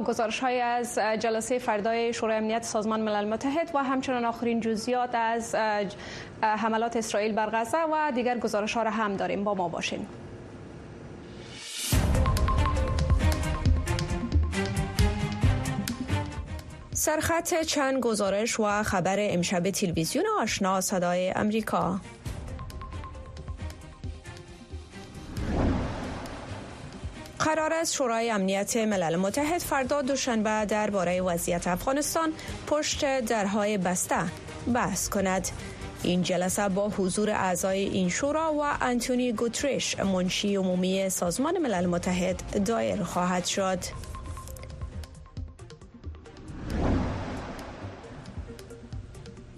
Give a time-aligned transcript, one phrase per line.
[0.00, 5.54] گزارش های از جلسه فردای شورای امنیت سازمان ملل متحد و همچنان آخرین جزئیات از
[6.42, 9.44] حملات اسرائیل بر غزه و دیگر گزارش ها را هم داریم.
[9.44, 10.06] با ما باشین.
[16.94, 22.00] سرخط چند گزارش و خبر امشب تلویزیون آشنا صدای امریکا.
[27.54, 32.32] قرار است شورای امنیت ملل متحد فردا دوشنبه درباره وضعیت افغانستان
[32.66, 34.16] پشت درهای بسته
[34.74, 35.48] بحث کند.
[36.02, 42.64] این جلسه با حضور اعضای این شورا و انتونی گوتریش منشی عمومی سازمان ملل متحد
[42.64, 43.78] دایر خواهد شد.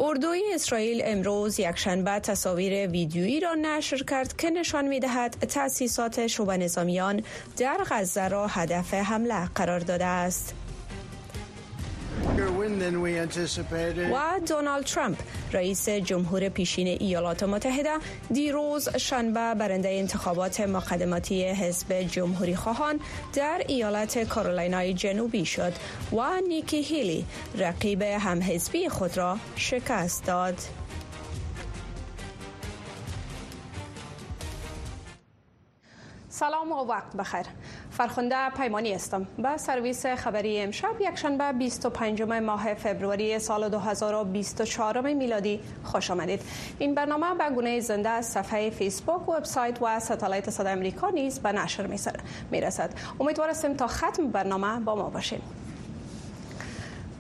[0.05, 6.51] اردوی اسرائیل امروز یکشنبه تصاویر ویدیویی را نشر کرد که نشان می دهد تأسیسات شعب
[6.51, 7.23] نظامیان
[7.57, 10.55] در غزه را هدف حمله قرار داده است.
[14.13, 15.19] و دونالد ترامپ
[15.53, 17.91] رئیس جمهور پیشین ایالات متحده
[18.31, 23.01] دیروز شنبه برنده انتخابات مقدماتی حزب جمهوری خواهان
[23.35, 25.73] در ایالت کارولینای جنوبی شد
[26.13, 27.27] و نیکی هیلی
[27.59, 30.57] رقیب همحزبی خود را شکست داد.
[36.35, 37.47] سلام و وقت بخیر
[37.97, 39.27] فرخنده پیمانی هستم.
[39.39, 46.43] به سرویس خبری امشب یکشنبه 25 ماه فبروری سال 2024 میلادی خوش آمدید.
[46.79, 51.53] این برنامه به گونه زنده از صفحه فیسبوک وبسایت و ستالایت صدا امریکا نیز به
[51.53, 51.87] نشر
[52.51, 52.91] می‌رسد.
[53.21, 55.64] امیدوارم تا ختم برنامه با ما باشید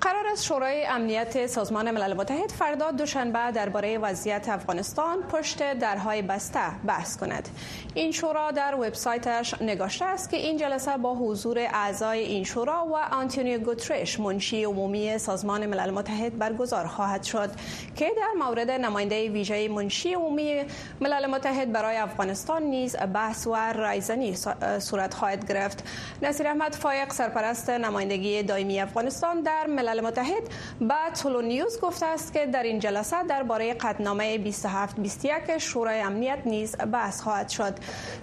[0.05, 6.60] قرار است شورای امنیت سازمان ملل متحد فردا دوشنبه درباره وضعیت افغانستان پشت درهای بسته
[6.86, 7.48] بحث کند.
[7.94, 12.97] این شورا در وبسایتش نگاشته است که این جلسه با حضور اعضای این شورا و
[12.97, 17.50] آنتونیو گوترش منشی عمومی سازمان ملل متحد برگزار خواهد شد
[17.97, 20.62] که در مورد نماینده ویژه منشی عمومی
[21.00, 24.36] ملل متحد برای افغانستان نیز بحث و رایزنی
[24.78, 25.84] صورت خواهد گرفت.
[26.22, 30.43] نصیر احمد فایق سرپرست نمایندگی دائمی افغانستان در ملل ملل متحد
[30.81, 36.77] به تولو نیوز گفته است که در این جلسه درباره قطعنامه 2721 شورای امنیت نیز
[36.93, 37.75] بحث خواهد شد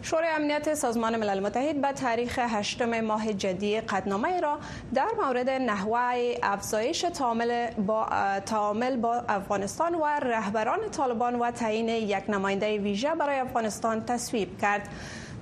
[0.02, 4.60] شورای امنیت سازمان ملل متحد به تاریخ 8 ماه جدی قطعنامه را
[4.94, 8.08] در مورد نحوه افزایش تعامل با
[8.46, 14.90] تعامل با افغانستان و رهبران طالبان و تعیین یک نماینده ویژه برای افغانستان تصویب کرد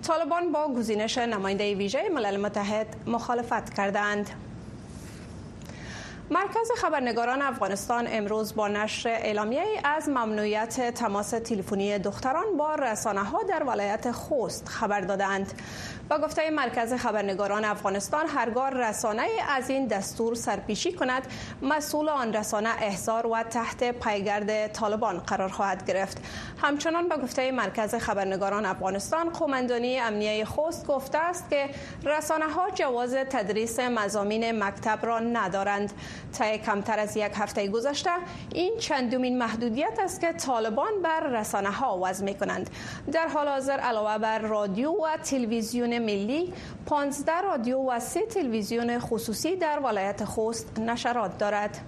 [0.07, 4.48] طالبان با گزینش نماینده ویژه ملل متحد مخالفت کردند.
[6.31, 13.44] مرکز خبرنگاران افغانستان امروز با نشر اعلامیه از ممنوعیت تماس تلفنی دختران با رسانه ها
[13.44, 15.53] در ولایت خوست خبر دادند.
[16.09, 21.28] با گفته مرکز خبرنگاران افغانستان هرگاه رسانه از این دستور سرپیشی کند
[21.62, 26.22] مسئول آن رسانه احضار و تحت پیگرد طالبان قرار خواهد گرفت
[26.62, 31.69] همچنان با گفته مرکز خبرنگاران افغانستان قومندانی امنیه خوست گفته است که
[32.06, 35.94] رسانه ها جواز تدریس مزامین مکتب را ندارند
[36.38, 38.09] تا کمتر از یک هفته گذشته
[38.53, 42.69] این چندمین محدودیت است که طالبان بر رسانه ها وضع می کنند
[43.12, 46.53] در حال حاضر علاوه بر رادیو و تلویزیون ملی
[46.85, 51.80] 15 رادیو و سه تلویزیون خصوصی در ولایت خوست نشرات دارد.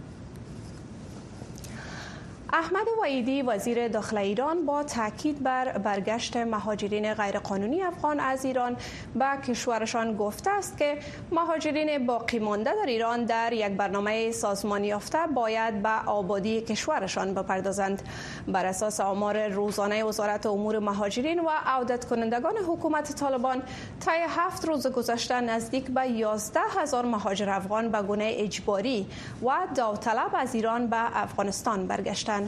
[2.53, 8.77] احمد وعیدی وزیر داخل ایران با تاکید بر برگشت مهاجرین غیرقانونی افغان از ایران
[9.15, 10.97] به کشورشان گفته است که
[11.31, 18.01] مهاجرین باقی مانده در ایران در یک برنامه سازمانی یافته باید به آبادی کشورشان بپردازند.
[18.47, 23.63] بر اساس آمار روزانه وزارت امور مهاجرین و عودت کنندگان حکومت طالبان
[24.05, 29.07] طی هفت روز گذشته نزدیک به 11 هزار مهاجر افغان به گونه اجباری
[29.45, 32.40] و داوطلب از ایران به افغانستان برگشتند.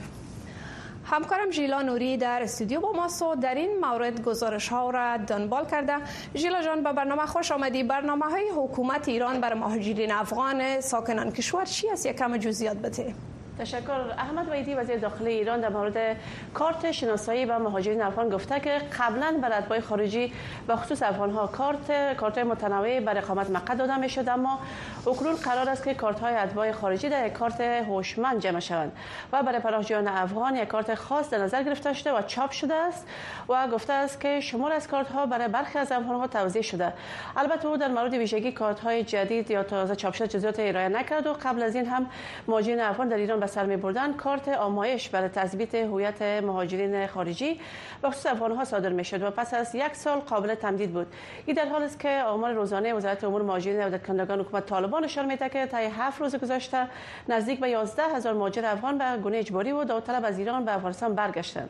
[1.06, 5.94] همکارم ژیلا نوری در استودیو با ماست در این مورد گزارش ها را دنبال کرده.
[6.36, 7.84] ژیلا جان به برنامه خوش آمدی.
[7.84, 13.16] برنامه های حکومت ایران بر مهاجرین افغان ساکنان کشور چی است؟ یک کم جزئیات بده.
[13.59, 14.11] تشکر.
[14.17, 16.17] احمد ویدی وزیر داخلی ایران در مورد
[16.53, 20.34] کارت شناسایی و مهاجرین افغان گفته که قبلا بر اتباع خارجی
[20.67, 24.59] و خصوص افغان ها کارت کارت متنوع بر اقامت مقعد داده می شد اما
[25.08, 28.91] اکنون قرار است که کارت های اتباع خارجی در یک کارت هوشمند جمع شوند
[29.34, 33.08] و برای پناهجویان افغان یک کارت خاص در نظر گرفته شده و چاپ شده است
[33.50, 36.94] و گفته است که شمار از کارت ها برای برخی از افغان ها توزیع شده.
[37.38, 41.28] البته او در مورد ویژگی کارت های جدید یا تازه چاپ شده جزئیات ارائه نکرد
[41.28, 42.05] و قبل از این هم
[42.47, 47.59] مهاجرین افغان در ایران به سر می بردن کارت آمایش برای تثبیت هویت مهاجرین خارجی
[48.03, 51.07] و خصوص افغان ها صادر می شد و پس از یک سال قابل تمدید بود.
[51.45, 55.25] این در حال است که آمار روزانه وزارت امور مهاجرین و کنندگان حکومت طالبان نشان
[55.25, 56.87] میده که تا هفت روز گذشته
[57.29, 61.16] نزدیک به 11 هزار مهاجر افغان به گونه اجباری و داوطلب از ایران به افغانستان
[61.16, 61.69] برگشتند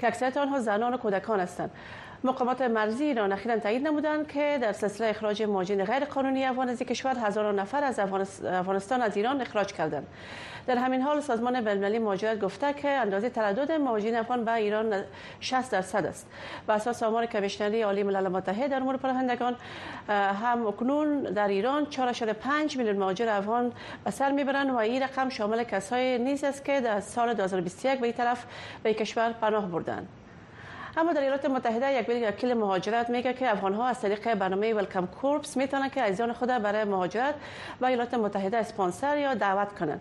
[0.00, 1.70] که اکثریت آنها زنان و کودکان هستند.
[2.24, 6.78] مقامات مرزی ایران اخیرا تایید نمودند که در سلسله اخراج مهاجرین غیر قانونی افغان از
[6.78, 10.06] کشور هزاران نفر از افغانستان از ایران اخراج کردند.
[10.66, 14.94] در همین حال سازمان بین‌المللی مهاجرت گفته که اندازه تردد مهاجرین افغان به ایران
[15.40, 16.26] 60 درصد است.
[16.68, 19.56] و اساس آمار کمیشنری عالی ملل متحد در امور پناهندگان
[20.08, 23.72] هم اکنون در ایران 4.5 میلیون مهاجر افغان
[24.04, 28.06] به سر می‌برند و این رقم شامل کسای نیز است که در سال 2021 به
[28.06, 28.44] این طرف
[28.82, 30.08] به کشور پناه بردند
[30.96, 35.06] اما در ایالات متحده یک وکیل مهاجرت میگه که افغان ها از طریق برنامه ولکم
[35.06, 37.34] کورپس می‌تونن که عزیزان خود برای مهاجرت
[37.80, 40.00] به ایالات متحده اسپانسر یا دعوت کنند.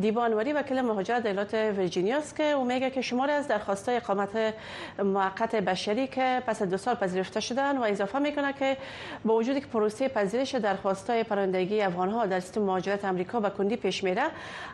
[0.00, 4.54] دیبا وکیل مهاجرت ایالات ویرجینیا که او میگه که شماری از درخواست های اقامت
[4.98, 8.76] موقت بشری که پس دو سال پذیرفته شدن و اضافه می‌کنه که
[9.24, 13.50] با وجودی که پروسه پذیرش درخواست های پرندگی افغان ها در سیستم مهاجرت آمریکا به
[13.50, 14.24] کندی پیش میره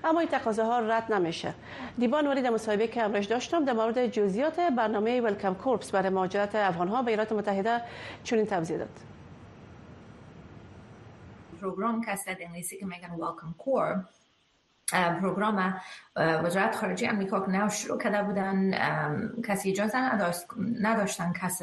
[0.04, 1.54] اما این تقاضاها رد نمیشه.
[1.98, 6.88] دیبا در مصاحبه که امروز داشتم در مورد جزئیات برنامه ولکم کورپس برای مهاجرت افغان
[6.88, 7.80] ها به ایالات متحده
[8.24, 9.00] چنین توضیح داد.
[11.60, 14.04] پروگرام که انگلیسی که میگن Welcome Corps
[14.92, 15.80] پروگرام
[16.16, 18.74] وزارت خارجه امریکا که نو شروع کرده بودن
[19.44, 20.44] کسی اجازه نداشت
[20.80, 21.62] نداشتن کس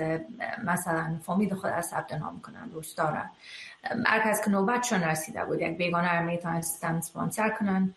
[0.64, 3.30] مثلا فامیل خود را ثبت نام کنن دوستا ره
[4.06, 7.94] هر کس که نوبتشون رسیده بود یک بیگانه رو می‌تونستن سپانسر کنن.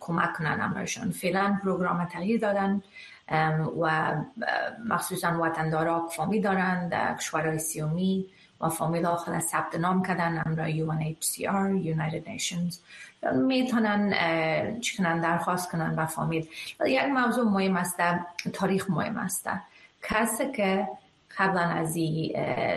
[0.00, 1.10] کمک کنن امرشون.
[1.10, 2.82] فعلا پروگرام تغییر دادن
[3.80, 4.14] و
[4.84, 8.26] مخصوصا وطندارا فامیل دارند در کشورهای سیومی
[8.60, 10.42] و فامیل آخر ثبت نام کردن.
[10.46, 12.74] امرا UNHCR United Nations.
[13.34, 16.48] می‌تونن چکنن درخواست کنن به فامیل.
[16.86, 17.96] یک موضوع مهم است
[18.52, 19.48] تاریخ مهم است.
[20.02, 20.88] کسی که
[21.38, 21.92] قبلا از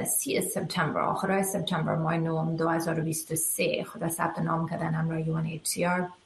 [0.07, 6.20] سی سپتامبر آخرای سپتامبر ماه نوم 2023 خود ثبت نام کردن امرا UNHCR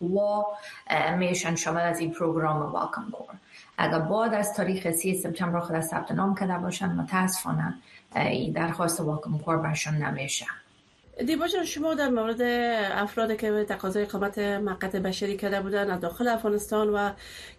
[0.00, 0.42] و
[1.16, 3.34] میشن شامل از این پروگرام واکم کور.
[3.78, 7.74] اگر بعد از تاریخ سی سپتامبر خود ثبت نام کرده باشن متاسفانه
[8.16, 10.46] این درخواست واکم کور برشان نمیشه.
[11.26, 12.40] دیبا شما در مورد
[12.92, 17.10] افرادی که به تقاضای اقامت مقت بشری کرده بودن از داخل افغانستان و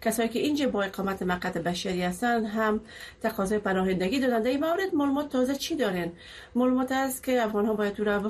[0.02, 2.80] کسایی که اینجا با اقامت مقت بشری هستند هم
[3.22, 4.42] تقاضای پناهندگی دادن.
[4.42, 6.12] در این مورد معلومات تازه چی دارین؟
[6.54, 8.28] معلومات است که افغان ها باید و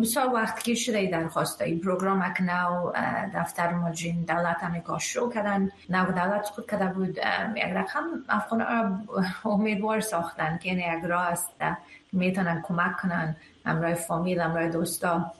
[0.00, 2.92] بسیار وقت که شده درخواست این پروگرام اک نو
[3.34, 5.70] دفتر مجین دولت امریکا شروع کردن.
[5.90, 7.18] نو دولت خود کرده بود
[7.56, 8.66] یک رقم افغان
[9.44, 11.50] امیدوار ساختن که این یک راه است
[12.12, 13.36] می‌تونن کمک کنن.
[13.64, 15.32] امرای فامیل امرای دوستا.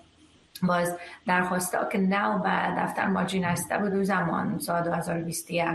[0.63, 0.97] باز
[1.27, 5.67] درخواسته که نو به دفتر ماجین هسته بود زمان سال 2021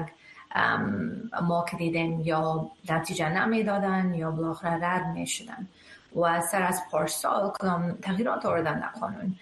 [1.42, 5.68] ما که دیدیم یا نتیجه نمی‌دادن یا بالاخره رد می‌شدن.
[6.16, 9.36] و سر از پارسال کدام تغییرات آوردن در قانون.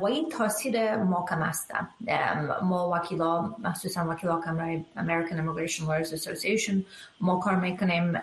[0.00, 1.70] و این تاثیر محکم است
[2.62, 6.74] ما وکیلا مخصوصا وکیلا کمرای American Immigration Lawyers Association
[7.20, 8.20] ما کار می‌کنیم.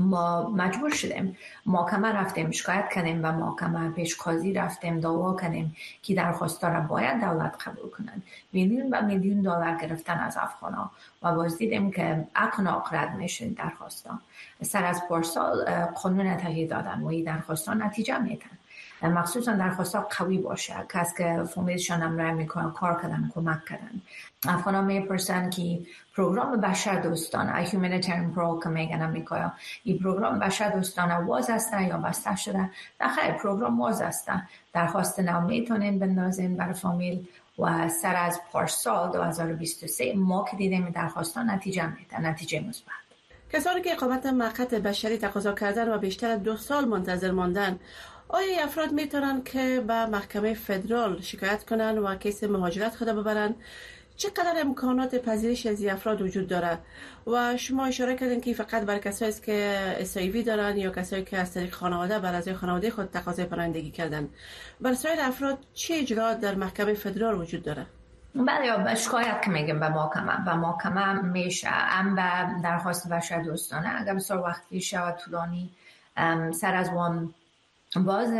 [0.00, 1.36] ما مجبور شدیم.
[1.66, 7.20] محکمه رفتیم شکایت کنیم و محکمه پیش قاضی رفتیم دعوا کنیم که درخواست را باید
[7.20, 8.22] دولت قبول کنند.
[8.52, 10.90] میلیون و میلیون دلار گرفتن از افغانا
[11.22, 14.18] و باز دیدیم که اقناق رد میشه درخواستا.
[14.62, 15.64] سر از پارسال
[16.02, 18.58] قانون تغییر دادن و این درخواستا نتیجه میتن
[19.02, 20.74] مخصوصا درخواستا قوی باشه.
[20.88, 24.02] کس که فامیلشان هم می‌کنن کار کردن کمک کردن.
[24.48, 25.80] افغان ها می‌پرسن که
[26.16, 29.52] پروگرام بشر دوستانه humanitarian program که میگن امریکا
[29.84, 34.28] این پروگرام بشر دوستانه واز است یا بسته شده؟ نه پروگرام واز است.
[34.72, 37.26] درخواست نو می‌تونین بندازین برای فامیل
[37.58, 42.92] و سر از پارسال 2023 ما که دیدیم درخواستان نتیجه میده نتیجه مثبت.
[43.52, 47.78] کسانی که اقامت موقت بشری تقاضا کردن و بیشتر از دو سال منتظر ماندن.
[48.32, 53.54] آیا افراد می‌تونن که به محکمه فدرال شکایت کنن و کیس مهاجرت خود ببرن؟
[54.16, 56.78] چقدر امکانات پذیرش از افراد وجود داره؟
[57.26, 61.38] و شما اشاره کردین که فقط بر کسایی است که اسایوی دارن یا کسایی که
[61.38, 64.28] از طریق خانواده بر از خانواده خود تقاضای پناهندگی کردن.
[64.80, 67.86] بر سایر افراد چه اجرات در محکمه فدرال وجود داره؟
[68.34, 70.44] بله شکایت که میگم به محکمه.
[70.44, 71.68] به محکمه میشه.
[71.72, 72.22] ام به
[72.62, 74.00] درخواست بشر دوستانه.
[74.00, 75.70] اگر بسیار وقتی شود طولانی
[76.52, 77.34] سر از وان
[77.96, 78.32] باز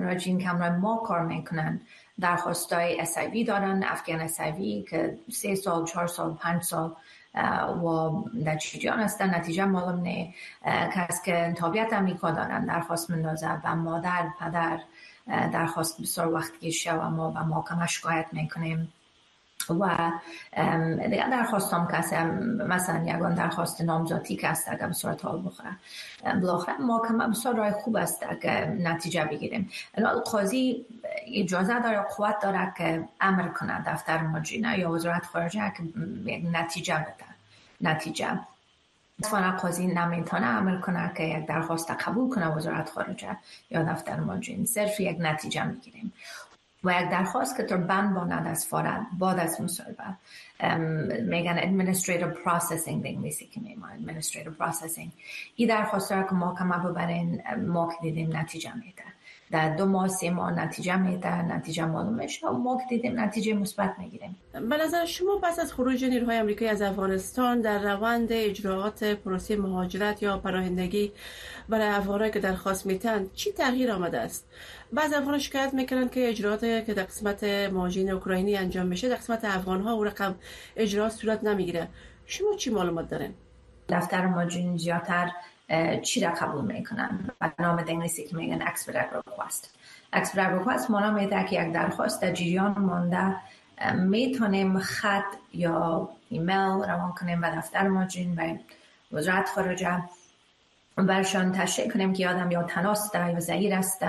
[0.00, 1.80] راجین کمرای ما کار می‌کنن.
[2.20, 6.96] درخواستای اسایوی دارن افغان اسایوی که سه سال چهار سال پنج سال
[7.84, 8.10] و
[8.44, 9.34] در چیجان هستن.
[9.34, 10.34] نتیجه معلوم نه
[10.66, 14.78] کس که تابعیت امریکا دارن درخواست مندازه و مادر پدر
[15.26, 18.92] درخواست بسیار وقت گیشه و ما به محکمه شکایت می‌کنیم.
[19.70, 20.12] و
[21.10, 22.16] دیگر درخواستم کسی
[22.66, 25.70] مثلا یگان درخواست نامزاتی که است اگر صورت حال بخوره
[26.40, 26.98] بالاخره ما
[27.30, 29.70] بسیار رای خوب است که نتیجه بگیریم.
[30.32, 30.86] قاضی
[31.26, 35.82] اجازه داره قوت داره که امر کنه دفتر مجینه یا وزارت خارجه که
[36.52, 37.24] نتیجه بده
[37.80, 38.40] نتیجه.
[39.22, 43.36] فقط قاضی نمی‌تونه عمل کنه که یک درخواست قبول کنه وزارت خارجه
[43.70, 46.12] یا دفتر مجین صرف یک نتیجه می‌گیریم.
[46.84, 50.04] و یک درخواست که تو بند باند از فارد بعد از مصاحبه
[51.22, 55.08] میگن administrative processing به انگلیسی که میمان administrative processing.
[55.56, 59.15] این درخواست را که ما ببرین ما که دیدیم نتیجه میده.
[59.50, 63.54] در دو ماه سه ماه نتیجه میده نتیجه معلوم میشه و ما که دیدیم نتیجه
[63.54, 64.36] مثبت می‌گیریم.
[64.52, 70.22] به نظر شما پس از خروج نیروهای آمریکایی از افغانستان در روند اجراعات پروسه مهاجرت
[70.22, 71.12] یا پناهندگی
[71.68, 74.48] برای افغانایی که درخواست میتن چی تغییر آمده است؟
[74.92, 79.44] بعض افغان شکایت می‌کنن که اجراعات که در قسمت مهاجرین اوکراینی انجام میشه در قسمت
[79.44, 80.34] افغان ها و رقم
[80.76, 81.88] اجراعات صورت نمی‌گیره.
[82.26, 83.34] شما چی معلومات دارین؟
[83.88, 85.30] دفتر مهاجرین زیادتر
[86.02, 89.66] چی را قبول می‌کنن؟ و نام انگلیسی که میگن expedite request.
[90.16, 93.36] Expedite request مانا میده که یک درخواست در جریان مانده
[93.94, 98.60] می‌تونیم خط یا ایمیل روان کنیم به دفتر ماجین به
[99.12, 100.02] وزارت خارجه
[100.96, 104.02] برشان تشریح کنیم که آدم یا تناس داره یا زهیر است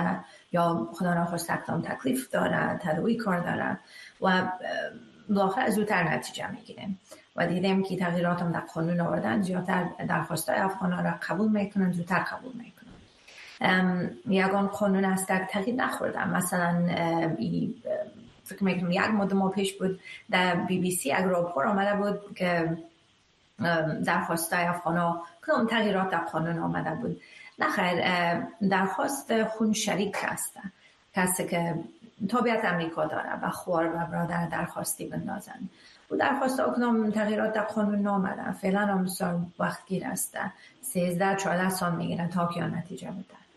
[0.52, 1.52] یا خدا نخواست
[1.84, 3.78] تکلیف داره تدوی کار داره
[4.20, 4.52] و
[5.28, 7.00] بالاخره زودتر نتیجه می‌گیریم
[7.36, 11.92] و دیدیم که تغییرات هم در قانون آوردن زیادتر درخواست افغان ها را قبول می‌کنن
[11.92, 14.10] زودتر قبول می‌کنن.
[14.28, 16.30] یگان قانون که تغییر نخوردن.
[16.30, 16.86] مثلا
[18.44, 22.34] فکر می‌کنم یک مدت ما پیش بود در بی بی سی یک راپور آمده بود
[22.34, 22.78] که
[24.04, 27.20] درخواست افغان ها کدام تغییرات در قانون آمده بود.
[27.58, 28.02] نخیر
[28.70, 30.58] درخواست خون شریک هست.
[31.14, 31.74] کسی که
[32.28, 35.68] تابعیت امریکا داره و خوار و برادر درخواستی بندازن.
[36.10, 40.38] و درخواست اکنام تغییرات در قانون نامدن فعلا هم بسیار وقت گیر است.
[40.82, 43.47] 13 14 سال می‌گیرن تا که نتیجه بده.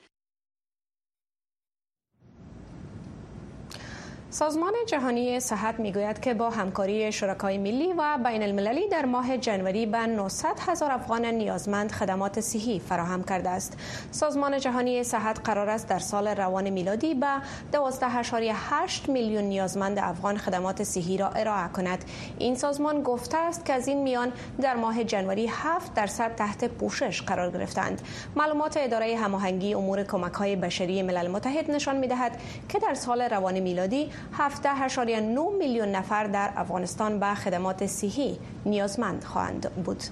[4.34, 9.86] سازمان جهانی صحت می‌گوید که با همکاری شرکای ملی و بین المللی در ماه جنوری
[9.86, 13.78] به 900 هزار افغان نیازمند خدمات صحی فراهم کرده است.
[14.12, 17.28] سازمان جهانی صحت قرار است در سال روان میلادی به
[17.74, 22.06] 12.8 میلیون نیازمند افغان خدمات صحی را ارائه کند.
[22.40, 27.22] این سازمان گفته است که از این میان در ماه جنوری 7 درصد تحت پوشش
[27.22, 28.02] قرار گرفتند.
[28.36, 33.60] معلومات اداره هماهنگی امور کمک های بشری ملل متحد نشان می‌دهد که در سال روان
[33.60, 40.04] میلادی 17.9 میلیون نفر در افغانستان به خدمات صحی نیازمند خواهند بود.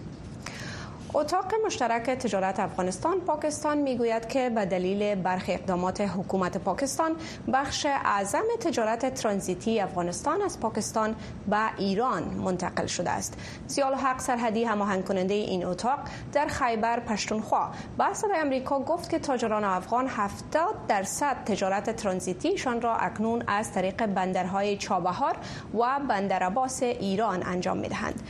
[1.13, 7.15] اتاق مشترک تجارت افغانستان پاکستان می‌گوید که به دلیل برخی اقدامات حکومت پاکستان
[7.53, 11.15] بخش اعظم تجارت ترانزیتی افغانستان از پاکستان
[11.47, 13.33] به ایران منتقل شده است.
[13.67, 15.99] زیال حق سرحدی هماهنگ کننده این اتاق
[16.33, 17.69] در خیبر پشتونخوا.
[17.97, 24.05] به صدای امریکا گفت که تاجران افغان 70 درصد تجارت ترانزیتیشان را اکنون از طریق
[24.05, 25.35] بندرهای چابهار
[25.73, 28.21] و بندر عباس ایران انجام می‌دهند.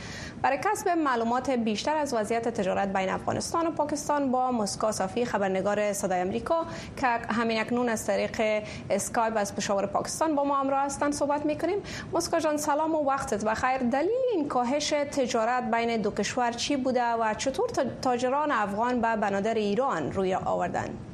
[0.42, 5.92] برای کسب معلومات بیشتر از وضعیت تجارت بین افغانستان و پاکستان با مسکا صافی خبرنگار
[5.92, 6.66] صدای امریکا
[6.96, 11.82] که همین اکنون از طریق اسکایپ از پشاور پاکستان با ما همراه هستند صحبت می‌کنیم.
[12.12, 13.78] مسکا جان سلام و وقتت بخیر.
[13.78, 17.68] دلیل این کاهش تجارت بین دو کشور چی بوده و چطور
[18.02, 21.09] تاجران افغان به بنادر ایران روی آوردن؟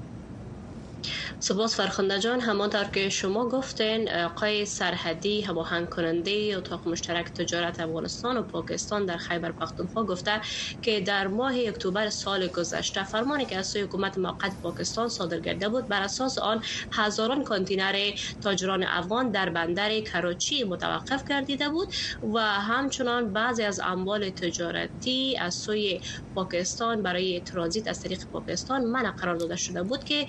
[1.38, 2.40] سپاس فرخنده جان.
[2.40, 9.16] همانطور که شما گفتین آقای سرحدی هماهنگ کننده اتاق مشترک تجارت افغانستان و پاکستان در
[9.16, 10.40] خیبر پختونخوا گفته
[10.82, 15.68] که در ماه اکتبر سال گذشته فرمانی که از سوی حکومت موقت پاکستان صادر کرده
[15.68, 16.62] بود بر اساس آن
[16.92, 21.88] هزاران کانتینر تاجران افغان در بندر کراچی متوقف گردیده بود
[22.34, 26.00] و همچنان بعضی از اموال تجارتی از سوی
[26.34, 30.26] پاکستان برای ترانزیت از طریق پاکستان منع قرار داده شده بود که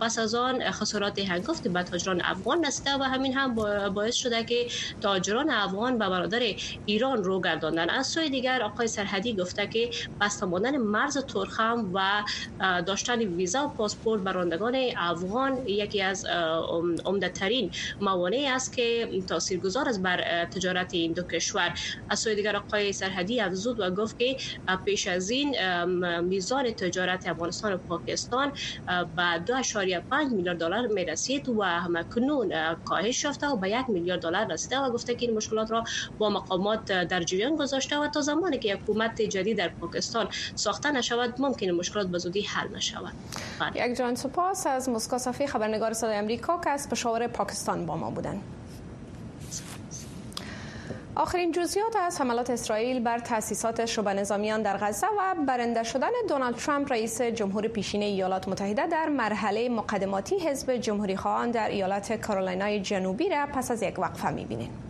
[0.00, 3.54] پس از آن خسارات هنگفت به تاجران افغان رسیده و همین هم
[3.94, 4.66] باعث شده که
[5.00, 6.40] تاجران افغان به برادر
[6.84, 7.90] ایران رو گرداندن.
[7.90, 9.90] از سوی دیگر آقای سرحدی گفته که
[10.20, 12.24] بسته ماندن مرز ترخم و
[12.86, 16.24] داشتن ویزا و پاسپورت برندگان افغان یکی از
[17.04, 21.74] عمده ترین موانعی است که تاثیرگذار است بر تجارت این دو کشور.
[22.08, 24.36] از سوی دیگر آقای سرحدی افزود و گفت که
[24.84, 25.56] پیش از این
[26.20, 28.52] میزان تجارت افغانستان و پاکستان
[28.86, 34.52] به 2.5 میلیارد دلار می رسید و همکنون کاهش یافته و به یک میلیارد دلار
[34.52, 35.84] رسیده و گفته که این مشکلات را
[36.18, 41.34] با مقامات در جریان گذاشته و تا زمانی که حکومت جدید در پاکستان ساخته نشود
[41.38, 43.12] ممکن مشکلات به زودی حل نشود
[43.60, 43.90] بله.
[43.90, 48.10] یک جان سپاس از مسکو صفی خبرنگار صدای امریکا که از پشاور پاکستان با ما
[48.10, 48.42] بودند
[51.20, 56.54] آخرین جزئیات از حملات اسرائیل بر تأسیسات شبه نظامیان در غزه و برنده شدن دونالد
[56.56, 62.80] ترامپ رئیس جمهور پیشین ایالات متحده در مرحله مقدماتی حزب جمهوری خواهان در ایالت کارولینای
[62.80, 64.89] جنوبی را پس از یک وقفه می‌بینیم.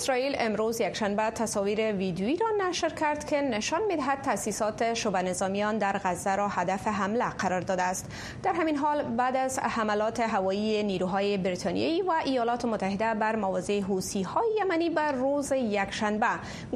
[0.00, 6.00] اسرائیل امروز یکشنبه تصاویر ویدیویی را نشر کرد که نشان می‌دهد تاسیسات شبه نظامیان در
[6.04, 8.06] غزه را هدف حمله قرار داده است.
[8.42, 14.22] در همین حال بعد از حملات هوایی نیروهای بریتانیایی و ایالات متحده بر مواضع حوسی
[14.22, 16.26] های یمنی بر روز یکشنبه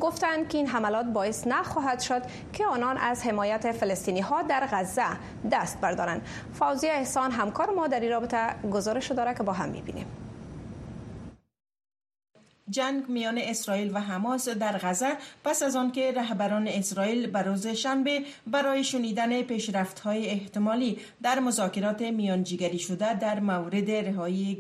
[0.00, 5.07] گفتند که این حملات باعث نخواهد شد که آنان از حمایت فلسطینی ها در غزه
[5.52, 6.23] دست بردارند.
[6.52, 10.07] فوزی احسان همکار ما در رابطه گزارش داره که با هم می‌بینیم.
[12.71, 18.23] جنگ میان اسرائیل و حماس در غزه پس از آنکه رهبران اسرائیل به روز شنبه
[18.47, 19.33] برای شنیدن
[20.04, 24.59] های احتمالی در مذاکرات میانجیگری شده در مورد رهایی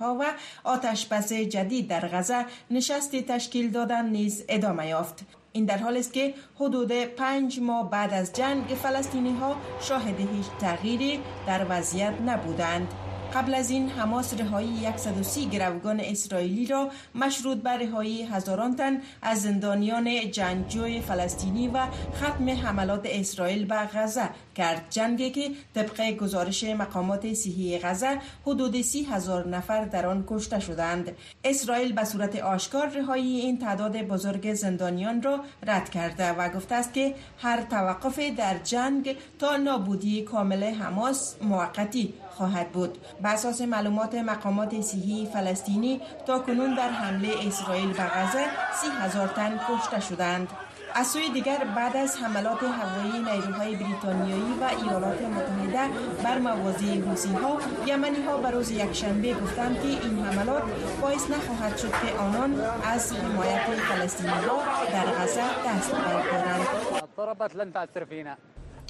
[0.00, 0.24] ها و
[0.64, 5.24] آتشبس جدید در غزه نشستی تشکیل دادن نیز ادامه یافت.
[5.52, 10.46] این در حال است که حدود پنج ماه بعد از جنگ فلسطینی ها شاهد هیچ
[10.60, 12.88] تغییری در وضعیت نبودند.
[13.34, 19.42] قبل از این حماس رهایی 130 گروگان اسرائیلی را مشروط بر رهایی هزاران تن از
[19.42, 24.86] زندانیان جنگجوی فلسطینی و ختم حملات اسرائیل به غزه کرد.
[24.90, 31.12] جنگی که طبق گزارش مقامات صحی غزه حدود سی هزار نفر در آن کشته شدند.
[31.44, 36.92] اسرائیل به صورت آشکار رهایی این تعداد بزرگ زندانیان را رد کرده و گفته است
[36.92, 42.98] که هر توقف در جنگ تا نابودی کامل حماس موقتی خواهد بود.
[43.22, 48.44] به اساس معلومات مقامات صحی فلسطینی تا کنون در حمله اسرائیل به غزه
[48.80, 50.48] سی هزار تن کشته شدند.
[50.96, 55.88] از سوی دیگر بعد از حملات هوایی نیروهای بریتانیایی و ایالات متحده
[56.24, 60.62] بر مواضع حوسی ها یمنی ها به روز یکشنبه گفتند که این حملات
[61.02, 64.58] باعث نخواهد شد که آنان از حمایت فلسطینی ها
[64.92, 66.66] در غزه دست بردارند.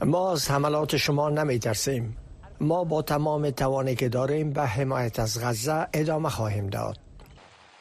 [0.05, 2.17] ما از حملات شما نمی ترسیم
[2.65, 6.99] ما با تمام توانی که داریم به حمایت از غزه ادامه خواهیم داد.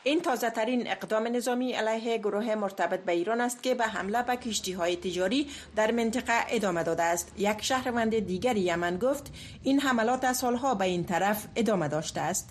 [0.04, 4.36] این تازه ترین اقدام نظامی علیه گروه مرتبط به ایران است که به حمله به
[4.36, 7.34] کشتی های تجاری در منطقه ادامه داده است.
[7.38, 9.32] یک شهروند دیگر یمن گفت
[9.64, 12.50] این حملات از سالها به این طرف ادامه داشته است.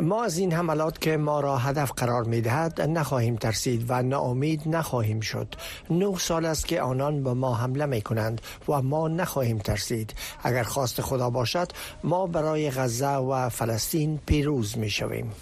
[0.00, 4.62] ما از این حملات که ما را هدف قرار می دهد نخواهیم ترسید و ناامید
[4.68, 5.54] نخواهیم شد.
[5.90, 10.14] نه سال است که آنان به ما حمله می کنند و ما نخواهیم ترسید.
[10.42, 11.72] اگر خواست خدا باشد
[12.04, 15.32] ما برای غزه و فلسطین پیروز می شویم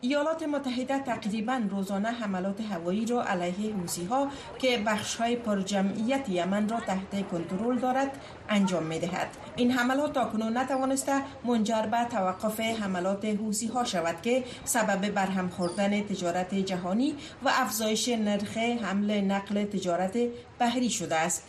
[0.00, 6.68] ایالات متحده تقریبا روزانه حملات هوایی را علیه حوسی ها که بخش های پرجمعیت یمن
[6.68, 8.10] را تحت کنترل دارد
[8.48, 9.28] انجام می دهد.
[9.56, 16.00] این حملات تاکنون نتوانسته منجر به توقف حملات حوسی ها شود که سبب برهم خوردن
[16.00, 20.18] تجارت جهانی و افزایش نرخ حمل نقل تجارت
[20.58, 21.44] بحری شده است.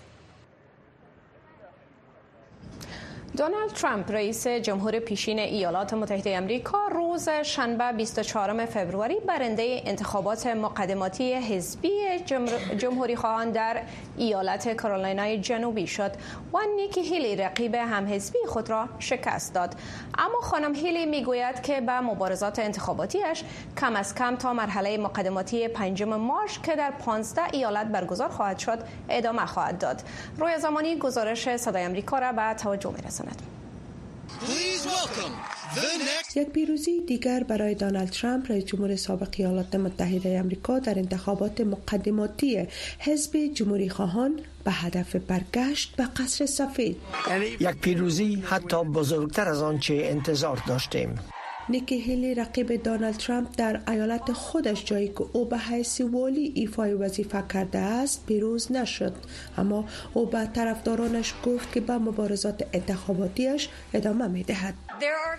[3.37, 11.33] دونالد ترامپ رئیس جمهور پیشین ایالات متحده امریکا روز شنبه 24 فوریه برنده انتخابات مقدماتی
[11.33, 11.89] حزبی
[12.77, 13.81] جمهوری خواهان در
[14.17, 16.11] ایالت کارولینای جنوبی شد
[16.53, 19.75] و نیکی هیلی رقیب هم حزبی خود را شکست داد.
[20.17, 23.43] اما خانم هیلی می‌گوید که به مبارزات انتخاباتیش
[23.77, 28.79] کم از کم تا مرحله مقدماتی پنجم مارچ که در 15 ایالت برگزار خواهد شد
[29.09, 30.01] ادامه خواهد داد.
[30.37, 32.89] روی زمانی گزارش صدای امریکا را به توجه
[33.19, 33.41] میرساند
[36.35, 42.67] یک پیروزی دیگر برای دونالد ترامپ رئیس جمهور سابق ایالات متحده آمریکا در انتخابات مقدماتی
[42.99, 46.97] حزب جمهوری خواهان به هدف برگشت به قصر سفید.
[47.59, 51.15] یک پیروزی حتی بزرگتر از آنچه انتظار داشتیم.
[51.69, 56.93] نیکی هیلی رقیب دونالد ترامپ در ایالت خودش جایی که او به حیث والی ایفای
[56.93, 59.13] وظیفه کرده است پیروز نشد.
[59.57, 64.73] اما او به طرفدارانش گفت که به مبارزات انتخاباتیش ادامه می دهد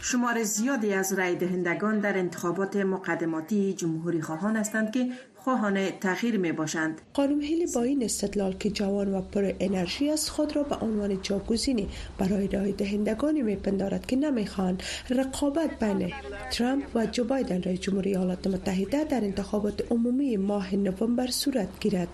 [0.01, 5.07] شمار زیادی از رای دهندگان در انتخابات مقدماتی جمهوری خواهان هستند که
[5.44, 10.29] خواهان تغییر می باشند خانم هیلی با این استدلال که جوان و پر انرژی است
[10.29, 16.12] خود را به عنوان جاگزینی برای رای دهندگانی می پندارد که نمی‌خواهند رقابت بین
[16.53, 22.09] ترامپ و جو بایدن رئیس جمهوری ایالات متحده در انتخابات عمومی ماه نوامبر صورت گیرد.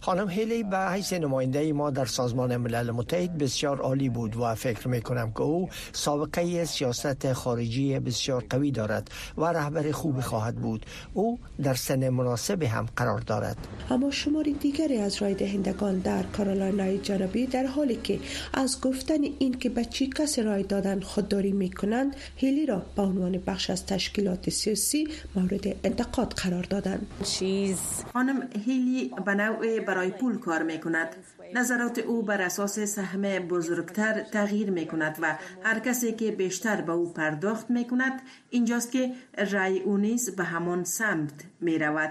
[0.00, 4.88] خانم هیلی به حیث نماینده ما در سازمان ملل متحد بسیار عالی بود و فکر
[4.88, 10.86] می کنم که او سابقه سیاست خارجی بسیار قوی دارد و رهبر خوبی خواهد بود.
[11.14, 13.56] او در سن مناسب هم قرار دارد.
[13.90, 18.20] اما شمار دیگری از رای دهندگان در کارولینای جنوبی در حالی که
[18.54, 23.02] از گفتن این که به چی کس رای دادن خودداری می کنند هیلی را به
[23.02, 27.06] عنوان بخش از تشکیلات سیاسی مورد انتقاد قرار دادند.
[27.24, 27.78] چیز.
[28.12, 31.08] خانم هیلی به نوع برای پول کار می کند
[31.54, 36.92] نظرات او بر اساس سهم بزرگتر تغییر می کند و هر کسی که بیشتر به
[36.92, 39.12] او پرداخت می کند اینجاست که
[39.50, 42.10] رای او نیز به همان سمت می رود.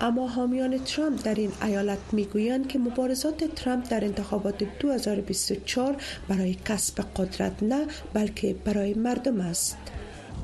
[0.00, 5.96] اما حامیان ترامپ در این ایالت می‌گویند که مبارزات ترامپ در انتخابات 2024
[6.28, 9.78] برای کسب قدرت نه بلکه برای مردم است.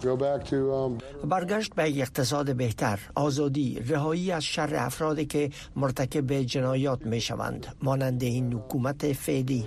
[0.02, 7.66] Um, برگشت به اقتصاد بهتر آزادی رهایی از شر افرادی که مرتکب جنایات می شوند
[7.82, 9.66] مانند این حکومت فعلی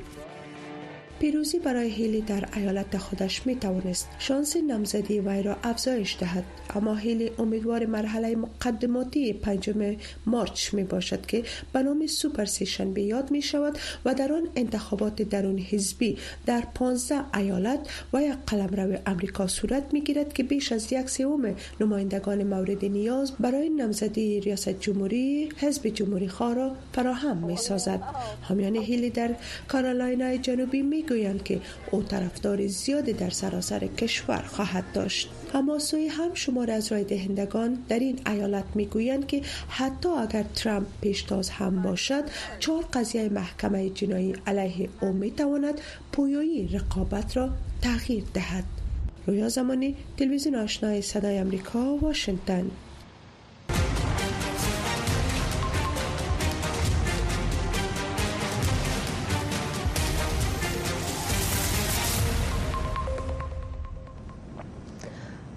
[1.20, 6.44] پیروزی برای هیلی در ایالت خودش می توانست شانس نامزدی وی را افزایش دهد.
[6.76, 13.02] اما هیلی امیدوار مرحله مقدماتی پنجم مارچ می باشد که به نام سوپر سه شنبه
[13.02, 17.80] یاد می شود و در آن انتخابات درون حزبی در 15 ایالت
[18.14, 23.32] و یک قلمرو امریکا صورت می گیرد که بیش از یک سوم نمایندگان مورد نیاز
[23.40, 28.02] برای نامزدی ریاست جمهوری حزب جمهوری خواه را فراهم می سازد
[28.42, 29.36] حامیان هیلی در
[29.68, 35.30] کارولاینا جنوبی می گویند که او طرفدار زیادی در سراسر کشور خواهد داشت.
[35.54, 40.88] اما سوی هم شمار از رای دهندگان در این ایالت می‌گویند که حتی اگر ترامپ
[41.02, 42.24] پیشتاز هم باشد
[42.60, 47.50] چهار قضیه محکمه جنایی علیه او می‌تواند پویایی رقابت را
[47.82, 48.64] تغییر دهد.
[49.28, 52.72] رویا زمانی تلویزیون آشنای صدای امریکا واشنگتن.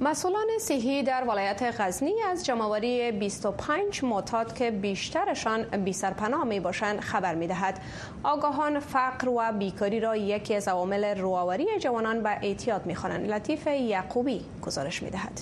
[0.05, 7.01] مسئولان صحی در ولایت غزنی از جمعوری 25 معتاد که بیشترشان بی سرپناه می باشند
[7.01, 7.81] خبر می دهد.
[8.23, 13.31] آگاهان فقر و بیکاری را یکی از عوامل رواوری جوانان به اعتیاد می خوانند.
[13.31, 15.41] لطیف یعقوبی گزارش می دهد.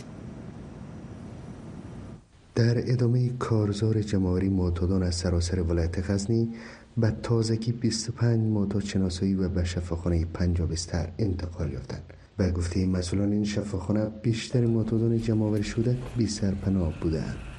[2.55, 6.55] در ادامه کارزار جمعوری معتادان از سراسر ولایت غزنی
[6.97, 12.20] به تازگی 25 معتاد شناسایی و به شفاخانه پنجابستر انتقال یافتند.
[12.41, 17.50] به گفته مسئولان این شفاخانه بیشتر معتادان جمع شده بی سرپناه بودند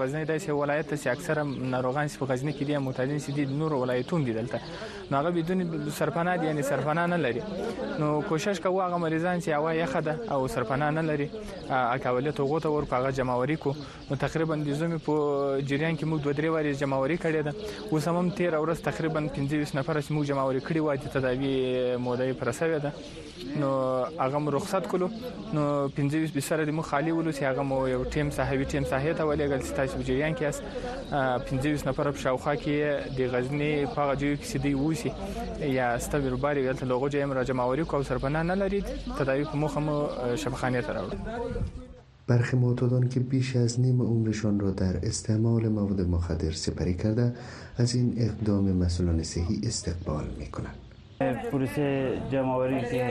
[0.00, 1.42] غزنی داسې ولایت چې اکثره
[1.74, 4.60] ناروغان په غزنی کې دي معتادین چې دي نور ولایتون دي دلته.
[5.10, 7.42] نو هغه بدون سرپناه دي یعنی سرپناه نه لري.
[7.98, 11.30] نو کوشش کوو هغه مریضان چې هوا یخه ده او سرپناه نه لري
[11.70, 13.74] اکاولت وغوته ور په جمعوري کو
[14.10, 15.14] نو تقریبا د زمي په
[15.60, 17.52] جریان کې موږ دوه درې واري جمعوري کړې ده.
[17.92, 22.32] اوس هم 13 ورځ تقریبا 15 نفر چې موږ جمعوري کړی و د تداوی موده
[22.32, 22.92] پر سوي ده.
[23.60, 23.70] نو
[24.20, 25.08] هغه رخصت کړو.
[25.54, 29.16] نو 15 بسره د مو خالی ولو چې هغه مو یو ټیم صاحبي ټیم صاحب
[29.16, 30.62] ته ولېګل تاسو جریان کې اس
[31.50, 35.12] 15 نفر په شاوخه کې د غزنی په غجو کې سدي وسی
[35.76, 38.82] یا ستوي رباري ولته لوګو جیم را جمعوري کو سرپناه نه لري
[39.18, 39.96] تداوی په مخه مو
[40.44, 41.88] شفاخانه ته راوړل
[42.28, 47.34] برخی معتادان که بیش از نیم عمرشان را در استعمال مواد مخدر سپری کرده
[47.76, 50.89] از این اقدام مسئولان صحی استقبال می کنند.
[51.20, 51.78] پلیس
[52.32, 53.10] جمعوری که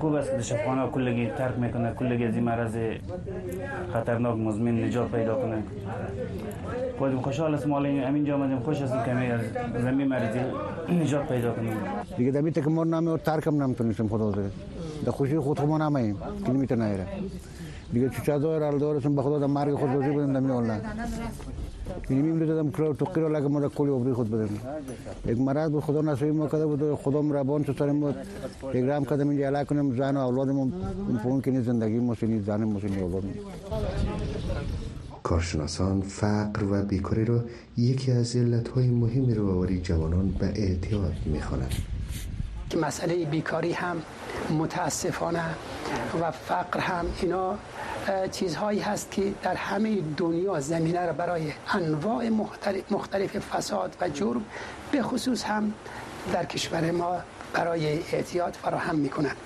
[0.00, 2.76] خوب است شفاخانه کلگی ترک می‌کنه کلگی از این مرض
[3.92, 5.62] خطرناک مزمن نجات پیدا کنه.
[6.98, 9.40] خودم خوشحال است مال همین جا آمدیم خوش هستیم کمی از
[9.82, 10.38] زمین مریضی
[11.02, 11.72] نجات پیدا کنیم
[12.16, 14.50] دیگه دمی تک ما نمی و ترکم نمی‌تونیم خدا داره
[15.04, 16.16] در خوشی خود خود ما نماییم.
[16.46, 17.06] که نمی‌تونه
[17.92, 20.80] دیگه چه چه داره دارسون به خدا در مرگ خود روزی بودیم الله
[22.10, 24.48] یعنی می دادم کلو تو کلو لگه ما کلی ابری خود بدم
[25.26, 28.10] یک مرض بود خدا نصیب ما کرده بود خدا مربان تو سر ما
[28.74, 30.72] یک رام کردم اینجا علاقه کنم زن و اولادم
[31.22, 33.24] پون کنی زندگی مسینی زن مسینی اولاد
[35.22, 37.44] کارشناسان فقر و بیکاری را
[37.76, 41.74] یکی از علتهای مهم رواوری جوانان به اعتیاد می‌خوانند.
[42.74, 44.02] مسئله بیکاری هم
[44.50, 45.44] متاسفانه
[46.20, 47.58] و فقر هم اینا
[48.32, 52.28] چیزهایی هست که در همه دنیا زمینه را برای انواع
[52.90, 54.44] مختلف فساد و جرم
[54.92, 55.72] به خصوص هم
[56.32, 57.16] در کشور ما
[57.52, 59.36] برای اعتیاد فراهم می کنند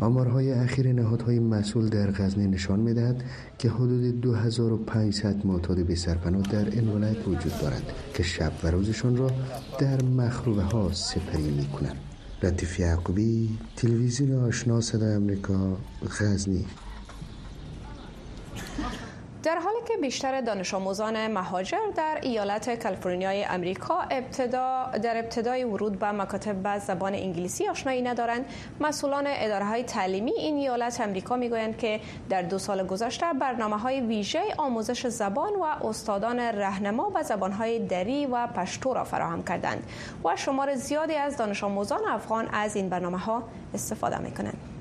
[0.00, 3.24] آمارهای اخیر نهادهای مسئول در غزنی نشان می‌دهد
[3.58, 7.82] که حدود 2500 معتاد بی سرپناه در این ولایت وجود دارد
[8.14, 9.30] که شب و روزشان را
[9.78, 11.96] در مخروبه ها سپری می کنند
[12.42, 15.76] لطیف یعقوبی تلویزیون آشنا صدای امریکا
[16.20, 16.64] غزنی.
[19.42, 25.98] در حالی که بیشتر دانش آموزان مهاجر در ایالت کالیفرنیای امریکا ابتدا در ابتدای ورود
[25.98, 28.44] به مکاتب به زبان انگلیسی آشنایی ندارند
[28.80, 34.00] مسئولان اداره های تعلیمی این ایالت امریکا می‌گویند که در دو سال گذشته برنامه های
[34.00, 39.82] ویژه آموزش زبان و استادان رهنما به زبان های دری و پشتو را فراهم کردند
[40.24, 43.42] و شمار زیادی از دانش آموزان افغان از این برنامه ها
[43.74, 44.77] استفاده می کنند.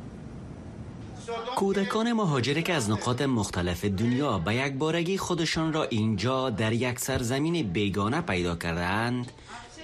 [1.56, 7.00] کودکان مهاجری که از نقاط مختلف دنیا به یک بارگی خودشان را اینجا در یک
[7.00, 9.32] سرزمین بیگانه پیدا کردند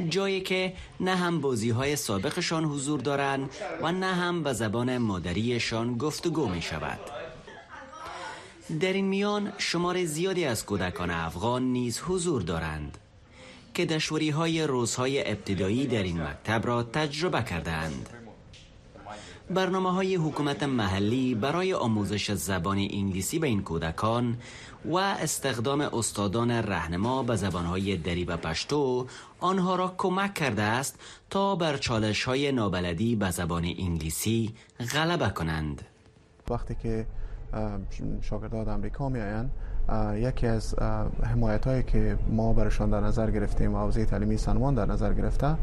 [0.10, 3.50] جایی که نه هم بازی های سابقشان حضور دارند
[3.82, 7.00] و نه هم به زبان مادریشان گفتگو می شود
[8.80, 12.98] در این میان شمار زیادی از کودکان افغان نیز حضور دارند
[13.74, 18.23] که دشوری های روزهای ابتدایی در این مکتب را تجربه کردند.
[19.50, 24.38] برنامه های حکومت محلی برای آموزش زبان انگلیسی به این کودکان
[24.86, 29.08] و استخدام استادان رهنما به های دری و پشتو
[29.40, 34.54] آنها را کمک کرده است تا بر چالش های نابلدی به زبان انگلیسی
[34.94, 35.82] غلبه کنند.
[36.50, 37.06] وقتی که
[38.22, 39.52] شاگردان امریکا می آیند
[40.16, 40.76] یکی از
[41.24, 45.56] حمایت هایی که ما برشان در نظر گرفتیم و تعلیمی سنوان در نظر گرفته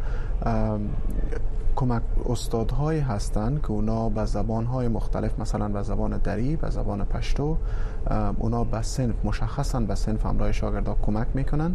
[1.77, 7.57] کمک استادهایی هستند که اونا به زبانهای مختلف مثلا به زبان دری به زبان پشتو
[8.39, 11.75] اونا به سنف مشخصا به سنف همراه شاگردا کمک می‌کنن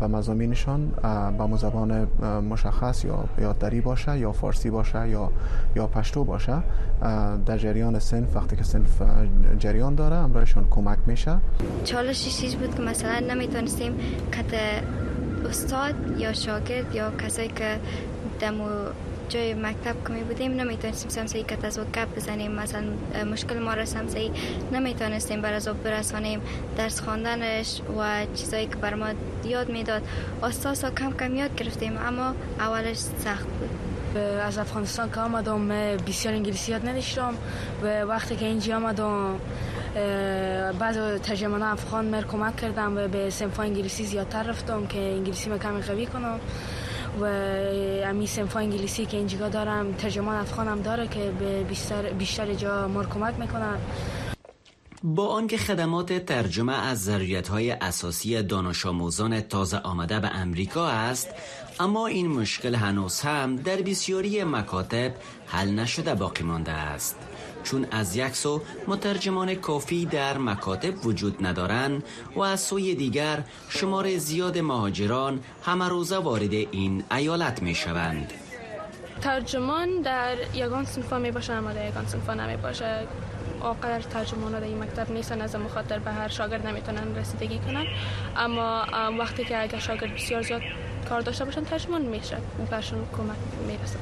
[0.00, 0.92] به مزامینشان
[1.38, 2.08] به زبان
[2.50, 5.30] مشخص یا یا دری باشه یا فارسی باشه یا
[5.76, 6.56] یا پشتو باشه
[7.46, 9.02] در جریان سنف وقتی که سنف
[9.58, 11.38] جریان داره همراهشان کمک میشه.
[11.84, 14.00] چالش چیز بود که مثلا نمی‌تونستیم
[14.32, 14.82] که
[15.48, 17.80] استاد یا شاگرد یا کسایی که
[18.40, 18.68] دمو
[19.28, 22.52] جای مکتب که می بودیم نمی‌تونستیم سمسایی که از گپ بزنیم.
[22.52, 22.82] مثلا
[23.32, 24.32] مشکل ما را سمسایی
[24.72, 26.40] نمی‌تونستیم بر از برسانیم.
[26.76, 29.06] درس خواندنش و چیزایی که بر ما
[29.44, 30.02] یاد می‌داد.
[30.42, 33.70] استاسا کم کم یاد گرفتیم اما اولش سخت بود.
[34.46, 35.68] از افغانستان که آمدم
[36.06, 37.34] بسیار انگلیسی یاد نداشتم.
[37.82, 39.34] و وقتی که اینجا آمدم
[40.78, 45.82] بعض ترجمان افغان مر کمک کردم و به سنفا انگلیسی زیادتر رفتم که انگلیسی کمی
[45.82, 46.40] قوی کنم.
[47.20, 47.24] و
[48.04, 53.04] امی سنفا انگلیسی که اینجا دارم ترجمان افغانم داره که به بیشتر, بیشتر جا مر
[53.04, 53.76] کمک می‌کنن.
[55.02, 61.28] با آنکه خدمات ترجمه از ضروریت های اساسی دانش آموزان تازه آمده به امریکا است
[61.80, 65.12] اما این مشکل هنوز هم در بسیاری مکاتب
[65.46, 67.16] حل نشده باقی مانده است.
[67.64, 72.04] چون از یک سو مترجمان کافی در مکاتب وجود ندارند
[72.36, 78.32] و از سوی دیگر شمار زیاد مهاجران همه روزه وارد این ایالت می شوند.
[79.20, 83.06] ترجمان در یگان سنفا می باشه اما در یگان سنفا نمی باشه
[83.60, 87.84] آقر ترجمان در این مکتب نیستن از مخاطر به هر شاگرد نمی‌تونن رسیدگی کنن
[88.36, 88.84] اما
[89.18, 90.62] وقتی که اگر شاگرد بسیار زیاد
[91.08, 92.36] کار داشته باشن ترجمان میشه
[92.70, 93.98] برشون کمک می‌رسه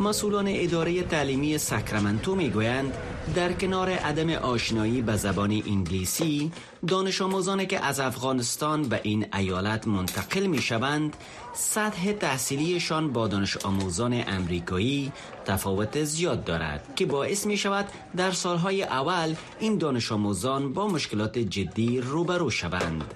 [0.00, 2.94] مسئولان اداره تعلیمی ساکرامنتو می‌گویند
[3.34, 6.52] در کنار عدم آشنایی به زبان انگلیسی
[6.88, 11.16] دانش آموزانی که از افغانستان به این ایالت منتقل می شوند
[11.54, 15.12] سطح تحصیلیشان با دانش آموزان امریکایی
[15.44, 21.38] تفاوت زیاد دارد که باعث می شود در سالهای اول این دانش آموزان با مشکلات
[21.38, 23.14] جدی روبرو شوند.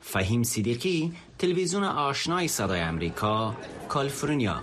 [0.00, 3.54] فهیم صدیقی تلویزیون آشنای صدای امریکا
[3.88, 4.62] کالیفرنیا.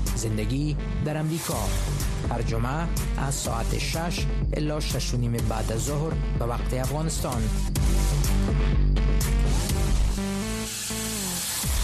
[0.21, 1.57] زندگی در امریکا.
[2.29, 7.41] هر جمعه از ساعت 6 الا 6 نیم بعد از ظهر به وقت افغانستان.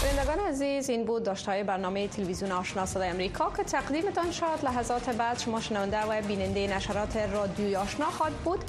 [0.02, 5.38] بینندگان عزیز این بود داشتهای برنامه تلویزیون آشنا صدای امریکا که تقدیمتان شد لحظات بعد
[5.38, 8.64] شما شنونده و بیننده نشرات رادیوی آشنا خواد بود.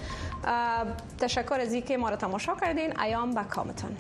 [1.20, 3.00] تشکر از اینکه ما را تماشا کردین.
[3.00, 3.98] ایام و کامتان.